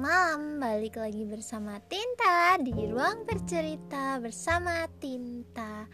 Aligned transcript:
malam, 0.00 0.56
balik 0.56 0.96
lagi 0.96 1.28
bersama 1.28 1.76
Tinta 1.84 2.56
di 2.56 2.72
ruang 2.88 3.28
bercerita 3.28 4.16
bersama 4.16 4.88
Tinta. 4.96 5.84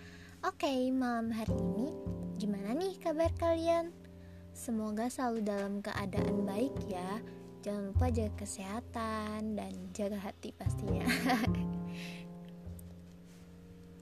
Oke, 0.46 0.70
malam 0.94 1.34
hari 1.34 1.50
ini 1.50 1.90
gimana 2.38 2.70
nih 2.78 2.94
kabar 3.02 3.34
kalian? 3.34 3.90
Semoga 4.54 5.10
selalu 5.10 5.42
dalam 5.42 5.82
keadaan 5.82 6.46
baik 6.46 6.70
ya. 6.86 7.18
Jangan 7.66 7.90
lupa 7.90 8.06
jaga 8.14 8.30
kesehatan 8.38 9.58
dan 9.58 9.74
jaga 9.90 10.22
hati 10.22 10.54
pastinya. 10.54 11.02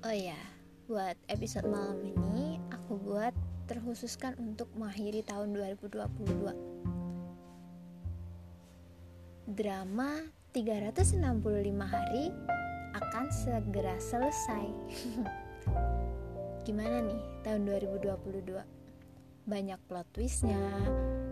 oh 0.05 0.12
ya, 0.12 0.36
buat 0.84 1.16
episode 1.32 1.64
malam 1.64 2.05
ini 2.05 2.61
aku 2.77 3.00
buat 3.00 3.32
terkhususkan 3.73 4.36
untuk 4.36 4.68
mengakhiri 4.77 5.25
tahun 5.25 5.57
2022 5.57 6.73
drama 9.45 10.25
365 10.57 11.21
hari 11.85 12.33
akan 12.97 13.25
segera 13.29 13.93
selesai. 14.01 14.66
Gimana 16.66 17.05
nih 17.05 17.21
tahun 17.45 17.69
2022? 17.69 18.57
Banyak 19.45 19.80
plot 19.85 20.09
twistnya, 20.16 20.57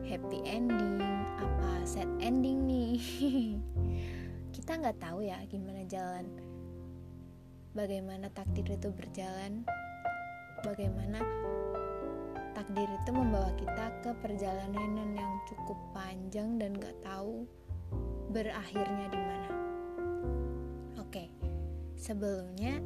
happy 0.05 0.45
ending, 0.45 1.01
apa 1.41 1.89
sad 1.89 2.11
ending 2.21 2.69
nih? 2.69 3.01
Kita 4.61 4.77
nggak 4.77 5.01
tahu 5.01 5.25
ya 5.25 5.41
gimana 5.49 5.81
jalan, 5.89 6.29
bagaimana 7.73 8.29
takdir 8.29 8.69
itu 8.69 8.93
berjalan, 8.93 9.65
bagaimana 10.61 11.25
takdir 12.53 12.85
itu 12.85 13.11
membawa 13.17 13.49
kita 13.57 13.89
ke 14.05 14.13
perjalanan 14.21 15.17
yang 15.17 15.33
cukup 15.49 15.81
panjang 15.97 16.61
dan 16.61 16.77
gak 16.77 16.95
tahu 17.01 17.49
berakhirnya 18.33 19.07
di 19.13 19.21
mana. 19.21 19.51
Oke, 20.97 21.29
sebelumnya 22.01 22.81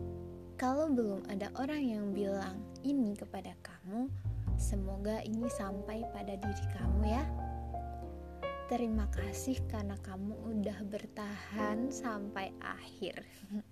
kalau 0.59 0.91
belum 0.91 1.23
ada 1.31 1.55
orang 1.63 1.83
yang 1.87 2.05
bilang 2.11 2.59
ini 2.83 3.15
kepada 3.15 3.55
kamu, 3.63 4.11
semoga 4.59 5.23
ini 5.23 5.47
sampai 5.47 6.03
pada 6.11 6.35
diri 6.35 6.67
kamu 6.75 7.01
ya. 7.07 7.25
Terima 8.67 9.07
kasih 9.15 9.63
karena 9.71 9.95
kamu 10.03 10.35
udah 10.35 10.79
bertahan 10.91 11.87
sampai 11.95 12.51
akhir. 12.59 13.23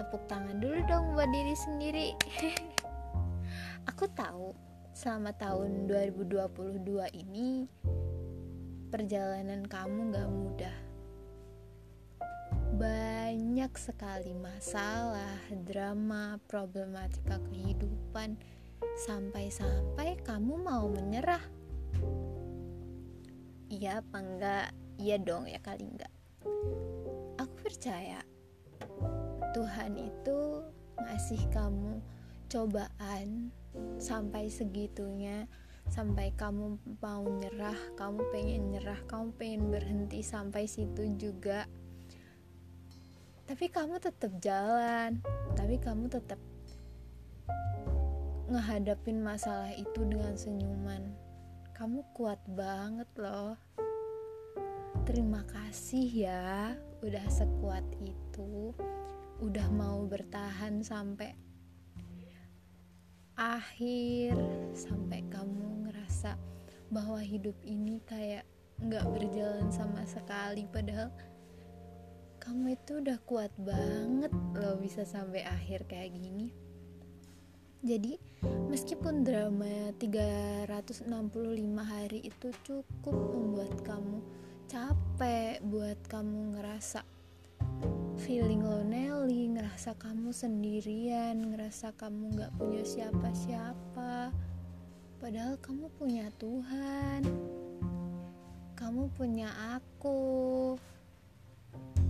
Tepuk 0.00 0.26
tangan 0.26 0.58
dulu 0.58 0.82
dong 0.90 1.14
buat 1.14 1.30
diri 1.30 1.54
sendiri. 1.54 2.08
Aku 3.94 4.10
tahu 4.10 4.50
selama 4.90 5.30
tahun 5.38 5.86
2022 5.86 6.82
ini 7.14 7.70
perjalanan 8.92 9.64
kamu 9.64 10.12
gak 10.12 10.28
mudah. 10.28 10.76
Banyak 12.76 13.72
sekali 13.80 14.36
masalah, 14.36 15.40
drama, 15.64 16.36
problematika 16.44 17.40
kehidupan, 17.48 18.36
sampai-sampai 19.08 20.20
kamu 20.20 20.60
mau 20.60 20.92
menyerah. 20.92 21.40
Iya 23.72 24.04
apa 24.04 24.18
enggak? 24.20 24.68
Iya 25.00 25.16
dong 25.24 25.48
ya 25.48 25.56
kali 25.64 25.88
enggak. 25.88 26.12
Aku 27.40 27.54
percaya 27.64 28.20
Tuhan 29.56 29.96
itu 29.96 30.60
ngasih 31.00 31.40
kamu 31.48 32.04
cobaan 32.52 33.48
sampai 33.96 34.52
segitunya 34.52 35.48
sampai 35.90 36.34
kamu 36.36 36.78
mau 37.00 37.24
nyerah 37.26 37.78
kamu 37.98 38.20
pengen 38.30 38.62
nyerah 38.74 39.00
kamu 39.08 39.34
pengen 39.34 39.62
berhenti 39.72 40.20
sampai 40.22 40.70
situ 40.70 41.08
juga. 41.18 41.66
Tapi 43.48 43.66
kamu 43.68 43.98
tetap 43.98 44.32
jalan 44.38 45.18
tapi 45.58 45.76
kamu 45.76 46.08
tetap 46.08 46.38
ngehadapin 48.52 49.24
masalah 49.24 49.72
itu 49.72 50.04
dengan 50.04 50.36
senyuman. 50.36 51.02
Kamu 51.72 52.04
kuat 52.12 52.38
banget 52.52 53.08
loh. 53.16 53.56
Terima 55.08 55.42
kasih 55.48 56.06
ya 56.06 56.76
udah 57.02 57.26
sekuat 57.26 57.82
itu. 58.04 58.76
Udah 59.42 59.66
mau 59.72 60.04
bertahan 60.06 60.84
sampai 60.84 61.34
akhir. 63.34 64.36
Sampai 64.76 65.01
bahwa 66.92 67.18
hidup 67.24 67.56
ini 67.64 68.04
kayak 68.04 68.44
nggak 68.84 69.08
berjalan 69.08 69.72
sama 69.72 70.04
sekali 70.04 70.68
padahal 70.68 71.08
kamu 72.42 72.76
itu 72.76 73.00
udah 73.00 73.18
kuat 73.24 73.52
banget 73.56 74.32
loh 74.58 74.76
bisa 74.76 75.08
sampai 75.08 75.46
akhir 75.48 75.88
kayak 75.88 76.12
gini 76.12 76.52
jadi 77.82 78.20
meskipun 78.68 79.24
drama 79.24 79.90
365 79.96 81.08
hari 81.80 82.28
itu 82.28 82.48
cukup 82.62 83.16
membuat 83.16 83.74
kamu 83.82 84.22
capek 84.70 85.58
buat 85.66 85.98
kamu 86.06 86.58
ngerasa 86.58 87.02
feeling 88.22 88.62
lonely, 88.62 89.50
ngerasa 89.50 89.98
kamu 89.98 90.30
sendirian, 90.30 91.42
ngerasa 91.52 91.90
kamu 91.98 92.38
gak 92.38 92.52
punya 92.54 92.86
siapa-siapa. 92.86 94.30
Padahal 95.22 95.54
kamu 95.62 95.86
punya 96.02 96.26
Tuhan, 96.34 97.22
kamu 98.74 99.06
punya 99.14 99.54
aku 99.78 100.18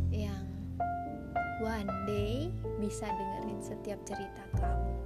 yang 0.09 0.49
one 1.61 1.93
day 2.09 2.49
bisa 2.81 3.12
dengerin 3.12 3.61
setiap 3.61 4.00
cerita 4.09 4.49
kamu. 4.56 4.97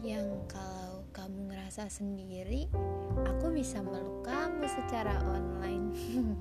Yang 0.00 0.32
kalau 0.48 1.04
kamu 1.12 1.52
ngerasa 1.52 1.92
sendiri, 1.92 2.72
aku 3.28 3.52
bisa 3.52 3.84
meluk 3.84 4.24
kamu 4.24 4.64
secara 4.64 5.12
online. 5.28 5.92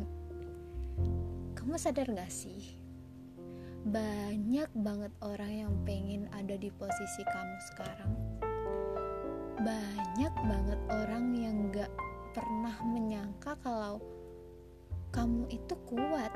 kamu 1.59 1.75
sadar 1.75 2.07
gak 2.07 2.31
sih? 2.31 2.79
banyak 3.85 4.65
banget 4.81 5.13
orang 5.21 5.53
yang 5.53 5.73
pengen 5.85 6.25
ada 6.33 6.57
di 6.57 6.73
posisi 6.73 7.21
kamu 7.21 7.57
sekarang 7.69 8.11
banyak 9.61 10.33
banget 10.47 10.79
orang 10.91 11.25
yang 11.35 11.57
gak 11.71 11.91
pernah 12.35 12.75
menyangka 12.83 13.55
kalau 13.63 14.03
kamu 15.15 15.47
itu 15.47 15.75
kuat 15.87 16.31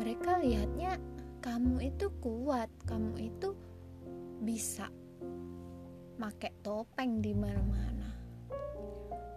mereka 0.00 0.40
lihatnya 0.40 0.96
kamu 1.44 1.92
itu 1.92 2.08
kuat 2.24 2.72
kamu 2.88 3.28
itu 3.28 3.52
bisa 4.40 4.88
make 6.16 6.52
topeng 6.64 7.20
di 7.20 7.36
mana-mana 7.36 8.08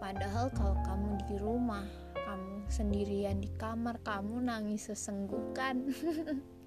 padahal 0.00 0.48
kalau 0.56 0.80
kamu 0.88 1.10
di 1.28 1.36
rumah 1.36 1.84
kamu 2.16 2.64
sendirian 2.72 3.36
di 3.36 3.52
kamar 3.60 4.00
kamu 4.00 4.40
nangis 4.40 4.88
sesenggukan 4.88 5.84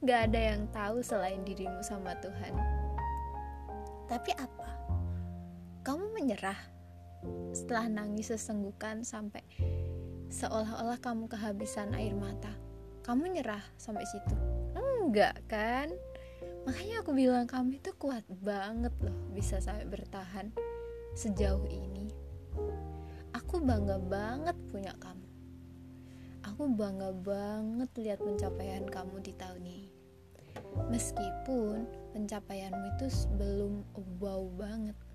Gak 0.00 0.32
ada 0.32 0.40
yang 0.54 0.64
tahu 0.72 1.04
selain 1.04 1.44
dirimu 1.44 1.84
sama 1.84 2.16
Tuhan. 2.24 2.54
Tapi 4.08 4.32
apa? 4.40 4.87
Kamu 5.88 6.12
menyerah 6.12 6.60
setelah 7.56 7.88
nangis 7.88 8.28
sesenggukan 8.28 9.08
sampai 9.08 9.40
seolah-olah 10.28 11.00
kamu 11.00 11.32
kehabisan 11.32 11.96
air 11.96 12.12
mata. 12.12 12.52
Kamu 13.08 13.24
nyerah 13.32 13.64
sampai 13.80 14.04
situ? 14.04 14.36
Enggak 14.76 15.40
kan? 15.48 15.88
Makanya 16.68 17.00
aku 17.00 17.16
bilang 17.16 17.48
kamu 17.48 17.80
itu 17.80 17.96
kuat 17.96 18.20
banget 18.44 18.92
loh 19.00 19.16
bisa 19.32 19.64
sampai 19.64 19.88
bertahan 19.88 20.52
sejauh 21.16 21.64
ini. 21.72 22.12
Aku 23.32 23.64
bangga 23.64 23.96
banget 23.96 24.60
punya 24.68 24.92
kamu. 25.00 25.24
Aku 26.52 26.68
bangga 26.68 27.16
banget 27.16 27.88
lihat 27.96 28.20
pencapaian 28.20 28.84
kamu 28.84 29.24
di 29.24 29.32
tahun 29.40 29.64
ini. 29.64 29.88
Meskipun 30.92 31.88
pencapaianmu 32.12 32.86
itu 33.00 33.08
belum 33.40 33.88
wow 34.20 34.44
banget. 34.52 35.07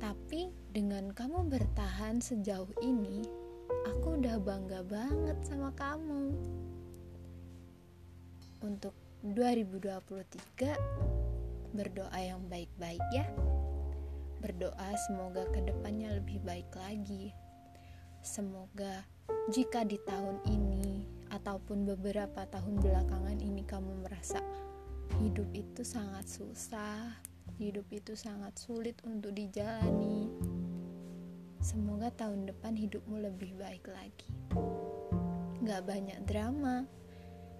Tapi 0.00 0.52
dengan 0.74 1.10
kamu 1.14 1.48
bertahan 1.48 2.20
sejauh 2.20 2.68
ini, 2.84 3.24
aku 3.88 4.20
udah 4.20 4.36
bangga 4.40 4.84
banget 4.84 5.38
sama 5.44 5.72
kamu. 5.72 6.34
Untuk 8.64 8.96
2023 9.24 10.76
berdoa 11.72 12.18
yang 12.20 12.44
baik-baik 12.46 13.02
ya. 13.16 13.24
Berdoa 14.44 14.92
semoga 15.08 15.48
ke 15.50 15.64
depannya 15.64 16.20
lebih 16.20 16.38
baik 16.44 16.68
lagi. 16.76 17.32
Semoga 18.20 19.04
jika 19.52 19.84
di 19.84 19.96
tahun 20.04 20.40
ini 20.48 21.04
ataupun 21.32 21.84
beberapa 21.84 22.44
tahun 22.48 22.80
belakangan 22.80 23.40
ini 23.40 23.64
kamu 23.64 24.04
merasa 24.04 24.40
hidup 25.20 25.48
itu 25.52 25.84
sangat 25.84 26.24
susah, 26.28 27.20
hidup 27.54 27.86
itu 27.94 28.18
sangat 28.18 28.58
sulit 28.58 28.98
untuk 29.06 29.30
dijalani, 29.30 30.26
semoga 31.62 32.10
tahun 32.10 32.50
depan 32.50 32.74
hidupmu 32.74 33.22
lebih 33.22 33.54
baik 33.54 33.86
lagi. 33.86 34.30
gak 35.64 35.86
banyak 35.88 36.20
drama. 36.28 36.84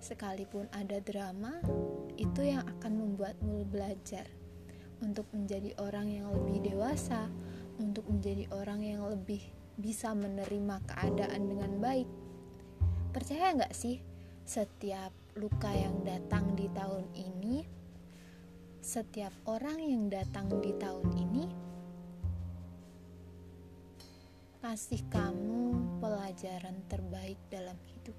Sekalipun 0.04 0.68
ada 0.76 1.00
drama, 1.00 1.64
itu 2.20 2.44
yang 2.44 2.60
akan 2.76 2.92
membuatmu 2.92 3.64
belajar 3.72 4.28
untuk 5.00 5.24
menjadi 5.32 5.72
orang 5.80 6.12
yang 6.12 6.28
lebih 6.28 6.60
dewasa, 6.68 7.32
untuk 7.80 8.04
menjadi 8.12 8.44
orang 8.52 8.84
yang 8.84 9.08
lebih 9.08 9.40
bisa 9.80 10.12
menerima 10.12 10.84
keadaan 10.84 11.48
dengan 11.48 11.72
baik. 11.80 12.08
Percaya 13.16 13.56
nggak 13.56 13.72
sih, 13.72 14.04
setiap 14.44 15.10
luka 15.40 15.72
yang 15.72 16.04
datang 16.04 16.52
di 16.52 16.68
tahun 16.76 17.08
ini, 17.16 17.64
setiap 18.84 19.32
orang 19.48 19.80
yang 19.80 20.12
datang 20.12 20.44
di 20.60 20.76
tahun 20.76 21.08
ini, 21.16 21.48
kasih 24.60 25.00
kamu 25.08 25.72
pelajaran 26.04 26.76
terbaik 26.92 27.40
dalam 27.48 27.80
hidup. 27.80 28.12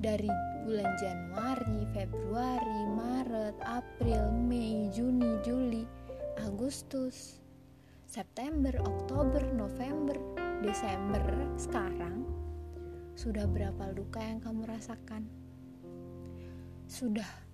Dari 0.00 0.32
bulan 0.64 0.96
Januari, 0.96 1.84
Februari, 1.92 2.82
Maret, 2.96 3.60
April, 3.68 4.32
Mei, 4.32 4.88
Juni, 4.88 5.36
Juli, 5.44 5.84
Agustus, 6.40 7.36
September, 8.08 8.72
Oktober, 8.80 9.44
November, 9.52 10.16
Desember, 10.64 11.20
sekarang 11.60 12.24
sudah 13.12 13.44
berapa 13.44 13.92
luka 13.92 14.24
yang 14.24 14.40
kamu 14.40 14.72
rasakan? 14.72 15.28
Sudah 16.88 17.51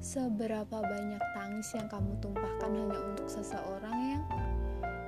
seberapa 0.00 0.80
banyak 0.80 1.20
tangis 1.36 1.68
yang 1.76 1.84
kamu 1.92 2.16
tumpahkan 2.24 2.72
hanya 2.72 2.98
untuk 3.12 3.28
seseorang 3.28 3.98
yang? 4.00 4.24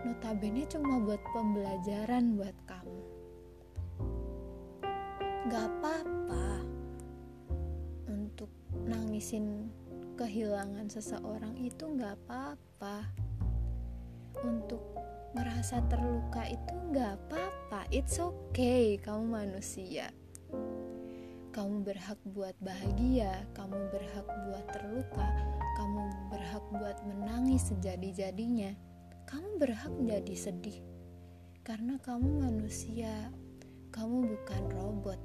Notabene 0.05 0.69
cuma 0.69 1.01
buat 1.01 1.23
pembelajaran 1.33 2.37
buat 2.37 2.57
kamu. 2.69 3.01
Gak 5.49 5.65
apa-apa 5.65 6.47
untuk 8.13 8.53
nangisin 8.85 9.73
kehilangan 10.21 10.93
seseorang 10.93 11.57
itu 11.57 11.89
gak 11.97 12.13
apa-apa. 12.29 13.09
Untuk 14.45 14.85
merasa 15.33 15.81
terluka 15.89 16.45
itu 16.45 16.75
nggak 16.93 17.13
apa-apa. 17.17 17.89
It's 17.89 18.21
okay 18.21 19.01
kamu 19.01 19.25
manusia 19.33 20.13
kamu 21.53 21.85
berhak 21.85 22.19
buat 22.33 22.57
bahagia 22.65 23.45
kamu 23.53 23.77
berhak 23.93 24.27
buat 24.49 24.67
terluka 24.73 25.29
kamu 25.73 26.05
berhak 26.29 26.65
buat 26.69 26.99
menangis 27.09 27.73
sejadi-jadinya. 27.73 28.77
Kamu 29.25 29.57
berhak 29.57 29.93
jadi 30.05 30.35
sedih. 30.37 30.79
Karena 31.65 31.97
kamu 31.97 32.45
manusia 32.45 33.33
kamu 33.89 34.31
bukan 34.31 34.63
robot. 34.77 35.21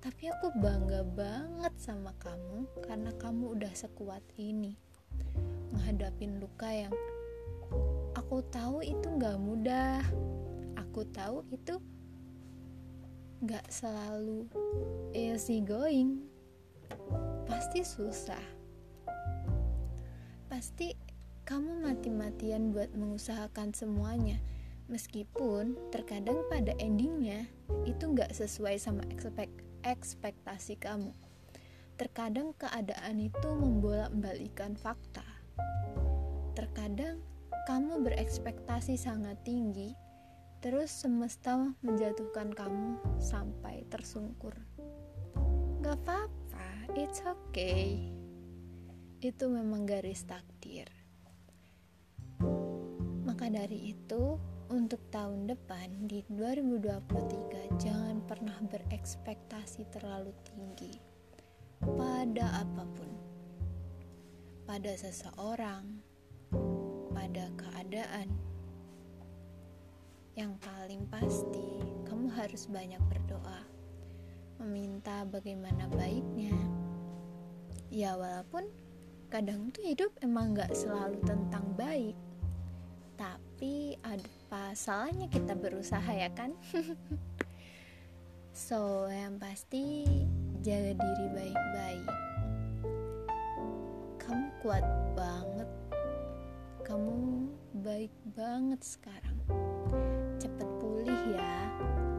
Tapi 0.00 0.28
aku 0.32 0.52
bangga 0.60 1.00
banget 1.04 1.74
sama 1.80 2.12
kamu 2.20 2.68
karena 2.84 3.12
kamu 3.20 3.56
udah 3.56 3.72
sekuat 3.72 4.24
ini. 4.36 4.76
Menghadapin 5.72 6.40
luka 6.40 6.68
yang 6.72 6.92
Aku 8.14 8.40
tahu 8.48 8.80
itu 8.80 9.06
gak 9.18 9.36
mudah. 9.42 10.00
Aku 10.78 11.02
tahu 11.10 11.42
itu 11.50 11.82
gak 13.44 13.68
selalu 13.68 14.48
easy 15.12 15.60
going. 15.60 16.24
Pasti 17.44 17.84
susah. 17.84 18.40
Pasti 20.48 20.96
kamu 21.44 21.84
mati-matian 21.84 22.72
buat 22.72 22.96
mengusahakan 22.96 23.76
semuanya. 23.76 24.40
Meskipun 24.88 25.76
terkadang 25.92 26.40
pada 26.48 26.72
endingnya 26.80 27.44
itu 27.84 28.16
gak 28.16 28.32
sesuai 28.32 28.80
sama 28.80 29.04
ekspek 29.12 29.52
ekspektasi 29.84 30.80
kamu. 30.80 31.12
Terkadang 32.00 32.56
keadaan 32.56 33.20
itu 33.20 33.48
membolak-balikan 33.52 34.72
fakta. 34.80 35.24
Terkadang 36.56 37.20
kamu 37.68 38.08
berekspektasi 38.08 38.96
sangat 38.96 39.36
tinggi, 39.44 39.92
terus 40.64 40.88
semesta 40.88 41.76
menjatuhkan 41.84 42.48
kamu 42.56 42.96
sampai 43.20 43.84
tersungkur. 43.92 44.56
Gak 45.84 46.00
apa-apa, 46.08 46.88
it's 46.96 47.20
okay. 47.20 48.08
Itu 49.20 49.52
memang 49.52 49.84
garis 49.84 50.24
takdir. 50.24 50.88
Maka 53.28 53.52
dari 53.52 53.92
itu, 53.92 54.40
untuk 54.72 55.04
tahun 55.12 55.52
depan 55.52 56.08
di 56.08 56.24
2023 56.32 57.76
jangan 57.76 58.24
pernah 58.24 58.56
berekspektasi 58.64 59.84
terlalu 59.92 60.32
tinggi 60.48 60.96
pada 61.84 62.64
apa 62.64 62.88
pun. 62.88 63.12
Pada 64.64 64.96
seseorang, 64.96 66.00
pada 67.12 67.52
keadaan. 67.52 68.53
Yang 70.34 70.52
paling 70.66 71.02
pasti, 71.06 71.66
kamu 72.10 72.26
harus 72.34 72.66
banyak 72.66 72.98
berdoa, 73.06 73.62
meminta 74.58 75.22
bagaimana 75.30 75.86
baiknya. 75.94 76.54
Ya, 77.86 78.18
walaupun 78.18 78.66
kadang 79.30 79.70
tuh 79.70 79.86
hidup 79.86 80.10
emang 80.26 80.58
gak 80.58 80.74
selalu 80.74 81.22
tentang 81.22 81.62
baik, 81.78 82.18
tapi 83.14 83.94
apa 84.02 84.74
salahnya 84.74 85.30
kita 85.30 85.54
berusaha 85.54 86.10
ya 86.10 86.26
kan? 86.34 86.50
so, 88.50 89.06
yang 89.06 89.38
pasti 89.38 90.02
jaga 90.66 90.98
diri 90.98 91.26
baik-baik. 91.30 92.08
Kamu 94.18 94.46
kuat 94.66 94.86
banget 95.14 95.70
kamu 96.84 97.48
baik 97.80 98.12
banget 98.36 98.80
sekarang. 98.84 99.33
Ya 101.24 101.72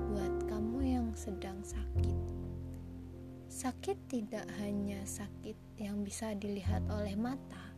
buat 0.10 0.50
kamu 0.50 0.82
yang 0.82 1.08
sedang 1.14 1.62
sakit. 1.62 2.18
Sakit 3.46 4.02
tidak 4.10 4.50
hanya 4.58 4.98
sakit 5.06 5.54
yang 5.78 6.02
bisa 6.02 6.34
dilihat 6.34 6.82
oleh 6.90 7.14
mata. 7.14 7.70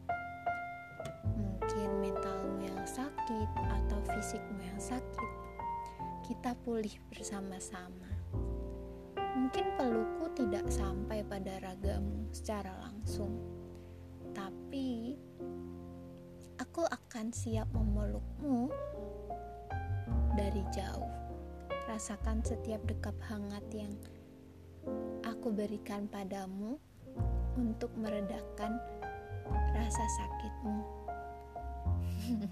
Mungkin 1.36 2.00
mentalmu 2.00 2.64
yang 2.64 2.80
sakit 2.88 3.50
atau 3.60 4.00
fisikmu 4.08 4.72
yang 4.72 4.80
sakit. 4.80 5.32
Kita 6.24 6.56
pulih 6.64 6.96
bersama-sama. 7.12 8.08
Mungkin 9.36 9.68
pelukku 9.76 10.32
tidak 10.32 10.72
sampai 10.72 11.28
pada 11.28 11.60
ragamu 11.60 12.32
secara 12.32 12.72
langsung. 12.88 13.36
Tapi 14.32 15.12
aku 16.56 16.88
akan 16.88 17.36
siap 17.36 17.68
memelukmu 17.76 18.72
dari 20.48 20.64
jauh. 20.72 21.12
Rasakan 21.92 22.40
setiap 22.40 22.80
dekap 22.88 23.20
hangat 23.28 23.68
yang 23.76 23.92
aku 25.28 25.52
berikan 25.52 26.08
padamu 26.08 26.80
untuk 27.60 27.92
meredakan 28.00 28.80
rasa 29.76 30.06
sakitmu. 30.08 30.80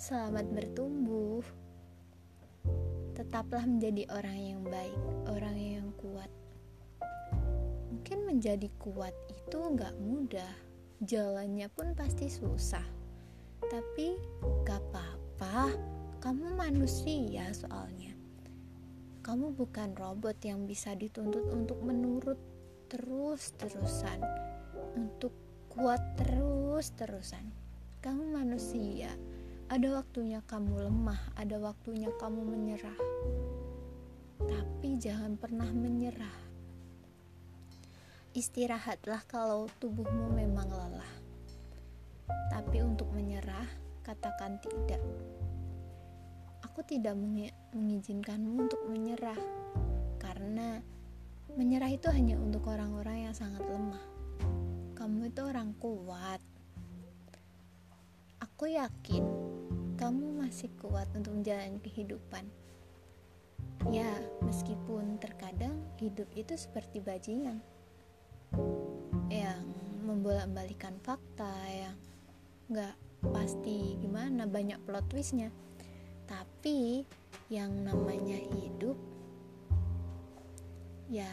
Selamat 0.00 0.48
bertumbuh. 0.48 1.44
Tetaplah 3.12 3.68
menjadi 3.68 4.08
orang 4.16 4.40
yang 4.40 4.60
baik, 4.64 5.00
orang 5.28 5.56
yang 5.60 5.88
kuat. 6.00 6.32
Mungkin 7.92 8.24
menjadi 8.24 8.72
kuat 8.80 9.12
itu 9.28 9.60
gak 9.76 9.92
mudah 10.00 10.52
jalannya 11.04 11.68
pun 11.68 11.92
pasti 11.92 12.32
susah 12.32 12.84
tapi 13.68 14.16
gak 14.64 14.80
apa-apa 14.80 15.95
kamu 16.26 16.58
manusia 16.58 17.46
soalnya. 17.54 18.10
Kamu 19.22 19.54
bukan 19.54 19.94
robot 19.94 20.34
yang 20.42 20.66
bisa 20.66 20.90
dituntut 20.98 21.46
untuk 21.54 21.78
menurut 21.86 22.34
terus-terusan 22.90 24.18
untuk 24.98 25.30
kuat 25.70 26.02
terus-terusan. 26.18 27.46
Kamu 28.02 28.42
manusia. 28.42 29.14
Ada 29.70 30.02
waktunya 30.02 30.42
kamu 30.42 30.90
lemah 30.90 31.30
ada 31.38 31.62
waktunya 31.62 32.10
kamu 32.18 32.42
menyerah. 32.42 32.98
Tapi 34.42 34.98
jangan 34.98 35.38
pernah 35.38 35.70
menyerah. 35.70 36.38
Istirahatlah 38.34 39.22
kalau 39.30 39.70
tubuhmu 39.78 40.34
memang 40.34 40.74
lelah. 40.74 41.12
Tapi 42.50 42.82
untuk 42.82 43.14
menyerah, 43.14 43.70
katakan 44.02 44.58
tidak. 44.58 44.98
Aku 46.76 46.84
tidak 46.84 47.16
mengizinkanmu 47.72 48.68
untuk 48.68 48.84
menyerah, 48.92 49.40
karena 50.20 50.84
menyerah 51.56 51.88
itu 51.88 52.04
hanya 52.12 52.36
untuk 52.36 52.68
orang-orang 52.68 53.24
yang 53.24 53.32
sangat 53.32 53.64
lemah. 53.64 54.04
Kamu 54.92 55.32
itu 55.32 55.40
orang 55.40 55.72
kuat. 55.80 56.36
Aku 58.44 58.68
yakin 58.68 59.24
kamu 59.96 60.36
masih 60.36 60.68
kuat 60.76 61.08
untuk 61.16 61.40
menjalani 61.40 61.80
kehidupan. 61.80 62.44
ya 63.88 64.12
meskipun 64.44 65.16
terkadang 65.16 65.80
hidup 65.96 66.28
itu 66.36 66.60
seperti 66.60 67.00
bajingan 67.00 67.56
yang 69.32 69.64
membolak-balikan 70.04 71.00
fakta 71.00 71.56
yang 71.72 71.96
nggak 72.68 72.92
pasti 73.32 73.96
gimana 73.96 74.44
banyak 74.44 74.76
plot 74.84 75.08
twistnya 75.08 75.48
tapi 76.26 77.06
yang 77.46 77.70
namanya 77.86 78.34
hidup 78.34 78.98
ya 81.06 81.30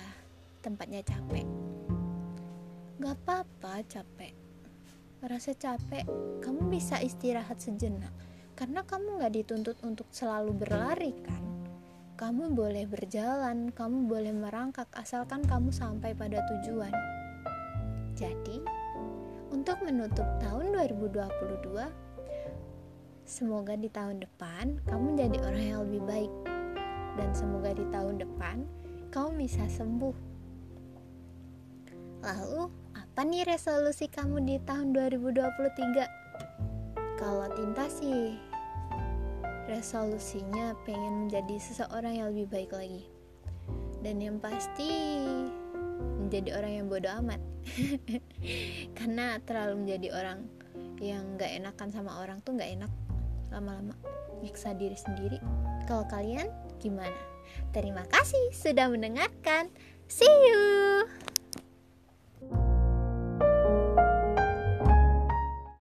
tempatnya 0.62 1.02
capek. 1.02 1.46
Gak 3.02 3.18
apa-apa 3.26 3.82
capek. 3.90 4.34
Rasa 5.26 5.52
capek 5.58 6.06
kamu 6.40 6.70
bisa 6.70 7.02
istirahat 7.02 7.60
sejenak. 7.60 8.14
Karena 8.54 8.86
kamu 8.86 9.18
gak 9.18 9.34
dituntut 9.34 9.78
untuk 9.82 10.06
selalu 10.14 10.54
berlari 10.54 11.12
kan? 11.26 11.42
Kamu 12.14 12.54
boleh 12.54 12.86
berjalan 12.86 13.74
kamu 13.74 14.06
boleh 14.06 14.32
merangkak 14.32 14.88
asalkan 14.94 15.42
kamu 15.44 15.74
sampai 15.74 16.14
pada 16.14 16.40
tujuan. 16.46 16.94
Jadi 18.14 18.62
untuk 19.50 19.82
menutup 19.82 20.26
tahun 20.38 20.70
2022 20.78 22.13
semoga 23.24 23.80
di 23.80 23.88
tahun 23.88 24.24
depan 24.24 24.84
kamu 24.88 25.08
jadi 25.16 25.38
orang 25.44 25.64
yang 25.64 25.80
lebih 25.88 26.02
baik 26.04 26.34
dan 27.20 27.30
semoga 27.32 27.72
di 27.76 27.86
tahun 27.92 28.20
depan 28.20 28.68
kamu 29.12 29.48
bisa 29.48 29.64
sembuh 29.68 30.34
Lalu, 32.24 32.72
apa 32.96 33.28
nih 33.28 33.44
resolusi 33.44 34.08
kamu 34.08 34.48
di 34.48 34.56
tahun 34.64 34.96
2023? 34.96 37.20
Kalau 37.20 37.52
Tinta 37.52 37.84
sih 37.92 38.40
resolusinya 39.68 40.72
pengen 40.88 41.28
menjadi 41.28 41.60
seseorang 41.60 42.16
yang 42.16 42.32
lebih 42.32 42.48
baik 42.48 42.72
lagi. 42.72 43.04
Dan 44.00 44.24
yang 44.24 44.40
pasti 44.40 45.20
menjadi 46.00 46.64
orang 46.64 46.72
yang 46.80 46.88
bodoh 46.88 47.12
amat. 47.20 47.44
Karena 48.96 49.36
terlalu 49.44 49.84
menjadi 49.84 50.08
orang 50.16 50.48
yang 51.04 51.36
gak 51.36 51.60
enakan 51.60 51.92
sama 51.92 52.24
orang 52.24 52.40
tuh 52.40 52.56
gak 52.56 52.72
enak 52.72 52.92
lama-lama 53.54 53.94
nyiksa 54.42 54.76
diri 54.76 54.98
sendiri. 54.98 55.38
Kalau 55.88 56.04
kalian 56.10 56.50
gimana? 56.82 57.16
Terima 57.72 58.04
kasih 58.10 58.52
sudah 58.52 58.90
mendengarkan. 58.90 59.70
See 60.10 60.28
you. 60.28 61.23